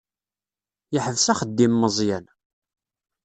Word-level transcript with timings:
Yeḥbes 0.93 1.25
axeddim 1.33 1.73
Meẓyan. 1.81 2.25